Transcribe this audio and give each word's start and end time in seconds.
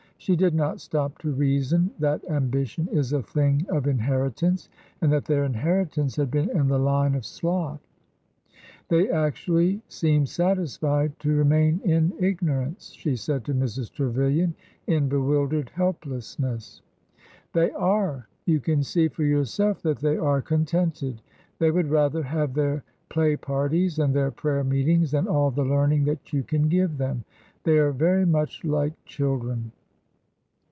She 0.21 0.35
did 0.35 0.53
not 0.53 0.79
stop 0.79 1.17
to 1.21 1.31
reason 1.33 1.89
that 1.97 2.23
ambition 2.29 2.87
is 2.91 3.11
a 3.11 3.23
thing 3.23 3.65
of 3.69 3.87
inheritance, 3.87 4.69
and 5.01 5.11
that 5.11 5.25
their 5.25 5.43
inheritance 5.45 6.15
had 6.15 6.29
been 6.29 6.47
in 6.55 6.67
the 6.67 6.77
line 6.77 7.15
of 7.15 7.25
sloth.'' 7.25 7.79
They 8.89 9.09
actually 9.09 9.81
seem 9.87 10.27
satisfied 10.27 11.17
to 11.21 11.35
remain 11.35 11.81
in 11.83 12.13
ignorance,'' 12.19 12.91
she 12.91 13.15
said 13.15 13.43
to 13.45 13.55
Mrs. 13.55 13.91
Trevilian 13.91 14.53
in 14.85 15.09
bewildered 15.09 15.69
helplessness. 15.71 16.83
They 17.53 17.71
are. 17.71 18.27
You 18.45 18.59
can 18.59 18.83
see 18.83 19.07
for 19.07 19.23
yourself 19.23 19.81
that 19.81 19.97
they 19.97 20.17
are 20.17 20.39
contented. 20.43 21.23
They 21.57 21.71
would 21.71 21.89
rather 21.89 22.21
have 22.21 22.53
their 22.53 22.83
play 23.09 23.37
parties 23.37 23.97
and 23.97 24.13
their 24.13 24.29
prayer 24.29 24.63
meetings 24.63 25.09
than 25.13 25.27
all 25.27 25.49
the 25.49 25.65
learning 25.65 26.05
that 26.05 26.31
you 26.31 26.43
can 26.43 26.69
give 26.69 26.99
them. 26.99 27.23
They 27.63 27.79
are 27.79 27.91
very 27.91 28.27
much 28.27 28.63
like 28.63 28.93
children." 29.05 29.71